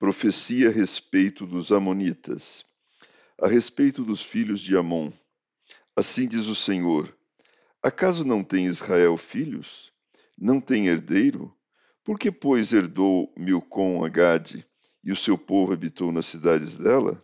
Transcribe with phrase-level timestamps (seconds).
[0.00, 2.64] Profecia a respeito dos Amonitas.
[3.38, 5.12] A respeito dos filhos de Amon.
[5.94, 7.14] Assim diz o Senhor:
[7.82, 9.92] Acaso não tem Israel filhos?
[10.38, 11.54] Não tem herdeiro?
[12.02, 14.66] Por que, pois, herdou Milcom a Gade,
[15.04, 17.22] e o seu povo habitou nas cidades dela?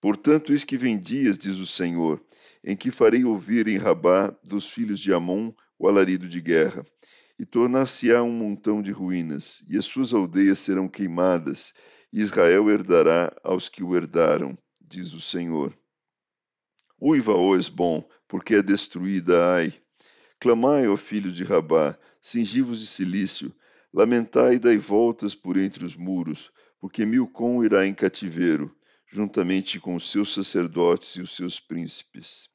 [0.00, 2.24] Portanto, eis que vem dias, diz o Senhor,
[2.62, 6.86] em que farei ouvir em Rabá dos filhos de Amon o alarido de guerra,
[7.36, 11.74] e tornar-se-á um montão de ruínas, e as suas aldeias serão queimadas,
[12.16, 15.76] Israel herdará aos que o herdaram, diz o Senhor.
[16.96, 19.74] Uiva, ó Esbom, porque é destruída Ai.
[20.38, 23.52] Clamai, ó filhos de Rabá, cingivos de silício,
[23.92, 28.72] lamentai e dai voltas por entre os muros, porque Milcom irá em cativeiro,
[29.08, 32.48] juntamente com os seus sacerdotes e os seus príncipes.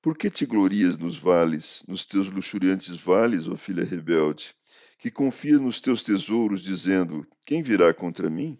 [0.00, 4.54] Por que te glorias nos vales, nos teus luxuriantes vales, ó filha rebelde,
[4.98, 8.58] que confia nos teus tesouros, dizendo: Quem virá contra mim?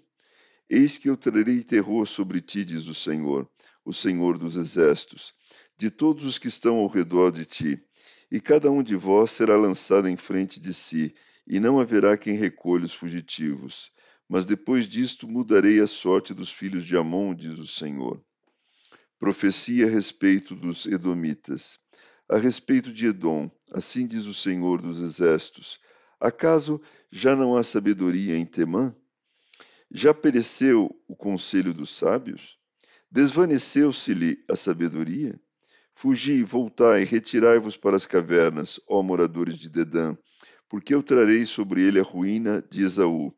[0.72, 3.50] Eis que eu trarei terror sobre ti, diz o Senhor,
[3.84, 5.34] o Senhor dos exércitos,
[5.76, 7.82] de todos os que estão ao redor de ti,
[8.30, 11.12] e cada um de vós será lançado em frente de si,
[11.44, 13.90] e não haverá quem recolha os fugitivos.
[14.28, 18.22] Mas depois disto mudarei a sorte dos filhos de Amon, diz o Senhor.
[19.18, 21.80] Profecia a respeito dos Edomitas.
[22.28, 25.80] A respeito de Edom, assim diz o Senhor dos Exércitos:
[26.20, 28.94] Acaso já não há sabedoria em Temã?
[29.92, 32.56] Já pereceu o conselho dos sábios?
[33.10, 35.40] Desvaneceu-se-lhe a sabedoria?
[35.92, 40.16] Fugi, voltai, retirai-vos para as cavernas, ó moradores de Dedã,
[40.68, 43.34] porque eu trarei sobre ele a ruína de Esaú,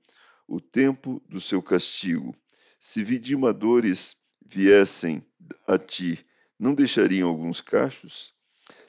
[0.46, 2.36] o tempo do seu castigo.
[2.78, 4.16] Se vidimadores
[4.46, 5.26] viessem
[5.66, 6.24] a ti,
[6.58, 8.34] não deixariam alguns cachos?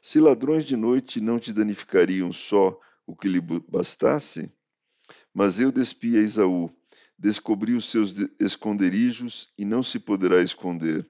[0.01, 2.77] Se ladrões de noite não te danificariam só
[3.07, 4.53] o que lhe bastasse?
[5.33, 6.69] Mas eu despi Esaú,
[7.18, 11.07] descobri os seus esconderijos e não se poderá esconder.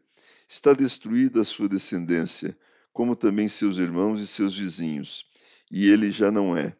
[0.47, 2.57] Está destruída a sua descendência,
[2.91, 5.25] como também seus irmãos e seus vizinhos,
[5.71, 6.75] e ele já não é.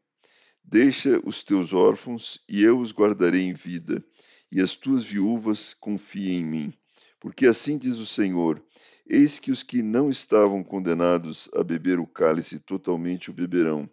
[0.64, 4.04] Deixa os teus órfãos, e eu os guardarei em vida,
[4.52, 6.74] e as tuas viúvas confiem em mim.
[7.20, 8.64] Porque assim diz o Senhor:
[9.06, 13.90] Eis que os que não estavam condenados a beber o cálice totalmente o beberão,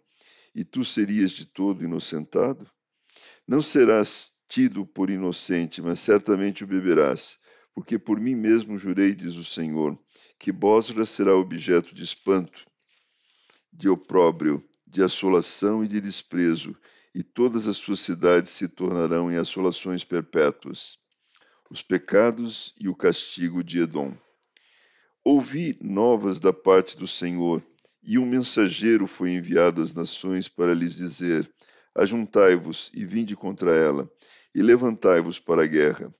[0.53, 2.69] e tu serias de todo inocentado?
[3.47, 7.39] Não serás tido por inocente, mas certamente o beberás,
[7.73, 9.97] porque por mim mesmo jurei, diz o Senhor,
[10.37, 12.67] que Bosra será objeto de espanto,
[13.71, 16.75] de opróbrio, de assolação e de desprezo,
[17.15, 20.99] e todas as suas cidades se tornarão em assolações perpétuas.
[21.69, 24.13] Os pecados e o castigo de Edom.
[25.23, 27.63] Ouvi novas da parte do Senhor,
[28.03, 31.49] e um mensageiro foi enviado às nações para lhes dizer:
[31.95, 34.09] Ajuntai-vos e vinde contra ela,
[34.53, 36.13] e levantai-vos para a guerra.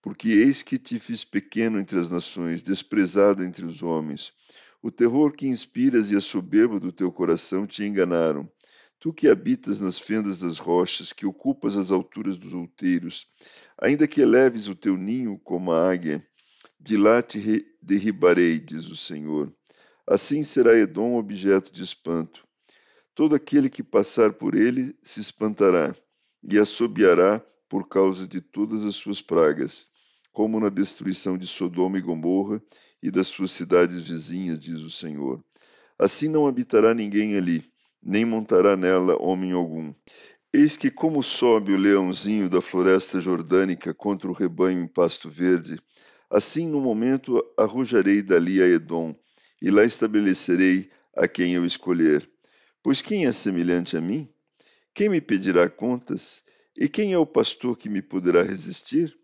[0.00, 4.32] Porque eis que te fiz pequeno entre as nações, desprezado entre os homens.
[4.82, 8.48] O terror que inspiras e a soberba do teu coração te enganaram.
[8.98, 13.26] Tu que habitas nas fendas das rochas, que ocupas as alturas dos outeiros,
[13.80, 16.26] ainda que eleves o teu ninho como a águia,
[16.78, 19.52] de lá te derribarei, diz o Senhor.
[20.06, 22.46] Assim será Edom objeto de espanto.
[23.14, 25.96] Todo aquele que passar por ele se espantará
[26.48, 29.88] e assobiará por causa de todas as suas pragas,
[30.32, 32.62] como na destruição de Sodoma e Gomorra
[33.02, 35.42] e das suas cidades vizinhas, diz o Senhor.
[35.98, 37.64] Assim não habitará ninguém ali,
[38.02, 39.94] nem montará nela homem algum.
[40.52, 45.78] Eis que, como sobe o leãozinho da floresta jordânica contra o rebanho em pasto verde,
[46.30, 49.14] assim no momento arrojarei dali a Edom,
[49.60, 52.28] e lá estabelecerei a quem eu escolher.
[52.82, 54.28] Pois quem é semelhante a mim?
[54.94, 56.44] Quem me pedirá contas?
[56.78, 59.16] E quem é o pastor que me poderá resistir?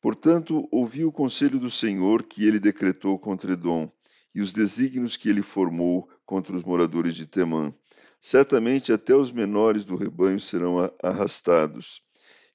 [0.00, 3.90] Portanto, ouvi o conselho do Senhor que ele decretou contra Edom,
[4.34, 7.74] e os desígnios que ele formou contra os moradores de Temã.
[8.20, 12.02] Certamente até os menores do rebanho serão arrastados,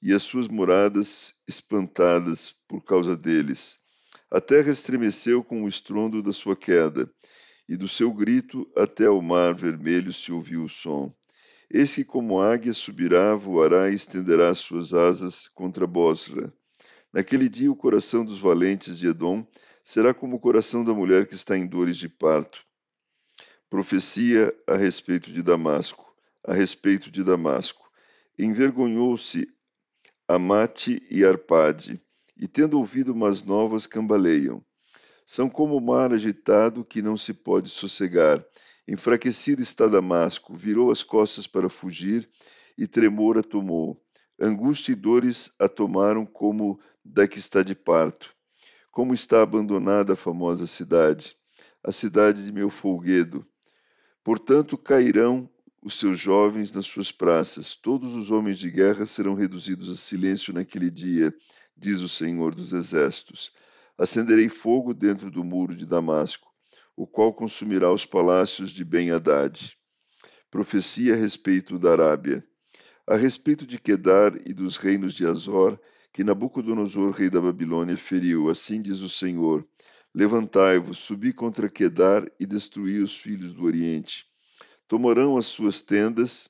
[0.02, 3.80] e as suas moradas espantadas por causa deles.
[4.30, 7.12] A terra estremeceu com o estrondo da sua queda,
[7.68, 11.12] e do seu grito até o mar vermelho se ouviu o som.
[11.74, 16.54] Eis que como águia subirá, voará e estenderá suas asas contra Bosra.
[17.14, 19.48] Naquele dia o coração dos valentes de Edom
[19.82, 22.66] será como o coração da mulher que está em dores de parto.
[23.70, 26.14] Profecia a respeito de Damasco,
[26.46, 27.90] a respeito de Damasco.
[28.38, 29.48] Envergonhou-se
[30.28, 32.02] Amate e Arpade,
[32.36, 34.62] e tendo ouvido umas novas cambaleiam.
[35.26, 38.46] São como o mar agitado que não se pode sossegar.
[38.88, 42.30] Enfraquecido está Damasco, virou as costas para fugir,
[42.78, 44.02] e tremor a tomou.
[44.40, 48.34] Angústia e dores a tomaram como da que está de parto.
[48.92, 51.36] Como está abandonada a famosa cidade,
[51.84, 53.46] a cidade de meu folguedo.
[54.24, 55.50] Portanto, cairão
[55.82, 60.54] os seus jovens nas suas praças, todos os homens de guerra serão reduzidos a silêncio
[60.54, 61.34] naquele dia,
[61.76, 63.52] diz o Senhor dos Exércitos.
[63.98, 66.51] Acenderei fogo dentro do muro de Damasco,
[66.96, 69.78] o qual consumirá os palácios de Ben-Hadad.
[70.50, 72.46] Profecia a respeito da Arábia.
[73.08, 75.80] A respeito de Quedar e dos reinos de Azor,
[76.14, 79.68] que Nabucodonosor, rei da Babilônia, feriu, assim diz o Senhor:
[80.14, 84.26] Levantai-vos, subi contra Quedar e destruí os filhos do Oriente.
[84.88, 86.50] Tomarão as suas tendas,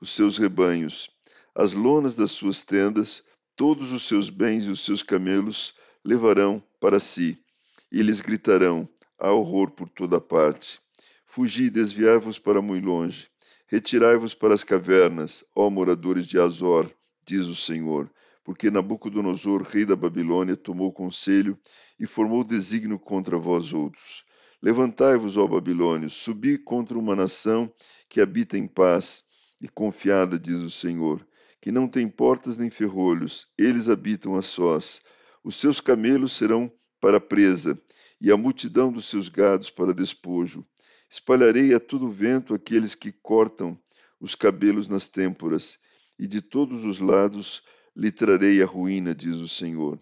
[0.00, 1.10] os seus rebanhos,
[1.54, 3.24] as lonas das suas tendas,
[3.56, 5.74] todos os seus bens e os seus camelos
[6.04, 7.42] levarão para si,
[7.90, 8.88] e lhes gritarão:
[9.18, 10.80] há horror por toda parte.
[11.26, 13.28] Fugi, desviai-vos para muito longe.
[13.66, 16.90] Retirai-vos para as cavernas, ó moradores de Azor,
[17.26, 18.10] diz o Senhor,
[18.42, 21.58] porque Nabucodonosor, rei da Babilônia, tomou conselho
[22.00, 24.24] e formou desígnio contra vós outros.
[24.62, 27.70] Levantai-vos, ó Babilônios, subi contra uma nação
[28.08, 29.24] que habita em paz
[29.60, 31.26] e confiada, diz o Senhor,
[31.60, 35.02] que não tem portas nem ferrolhos, eles habitam a sós.
[35.44, 37.78] Os seus camelos serão para presa,
[38.20, 40.66] e a multidão dos seus gados para despojo.
[41.10, 43.78] Espalharei a todo vento aqueles que cortam
[44.20, 45.78] os cabelos nas têmporas,
[46.18, 47.62] e de todos os lados
[47.96, 49.98] lhe trarei a ruína, diz o Senhor.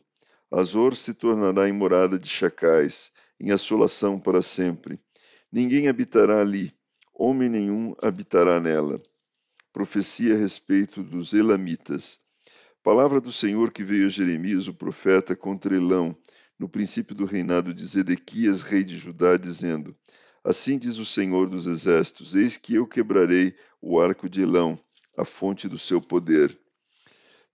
[0.50, 4.98] Azor se tornará em morada de chacais, em assolação para sempre.
[5.52, 6.72] Ninguém habitará ali,
[7.12, 9.00] homem nenhum habitará nela.
[9.72, 12.18] Profecia a respeito dos Elamitas.
[12.82, 16.16] Palavra do Senhor que veio a Jeremias, o profeta, contra Elão,
[16.58, 19.94] no princípio do reinado de Zedequias, rei de Judá, dizendo:
[20.42, 24.78] Assim diz o Senhor dos Exércitos: Eis que eu quebrarei o arco de Elão,
[25.16, 26.58] a fonte do seu poder.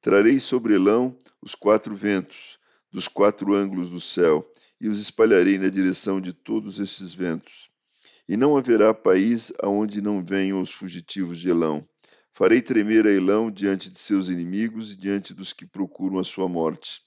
[0.00, 2.58] Trarei sobre Elão os quatro ventos,
[2.90, 4.48] dos quatro ângulos do céu,
[4.80, 7.70] e os espalharei na direção de todos esses ventos.
[8.28, 11.86] E não haverá país aonde não venham os fugitivos de Elão.
[12.34, 16.48] Farei tremer a Elão diante de seus inimigos e diante dos que procuram a sua
[16.48, 17.02] morte.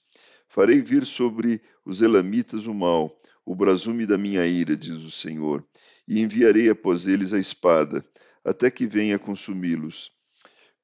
[0.48, 5.64] Farei vir sobre os elamitas o mal, o brasume da minha ira, diz o Senhor,
[6.06, 8.04] e enviarei após eles a espada,
[8.44, 10.10] até que venha consumi-los.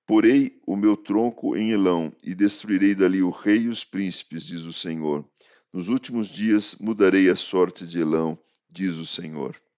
[0.07, 4.65] Porei o meu tronco em Elão, e destruirei dali o rei e os príncipes, diz
[4.65, 5.25] o Senhor.
[5.73, 8.39] Nos últimos dias mudarei a sorte de Elão,
[8.69, 9.63] diz o Senhor.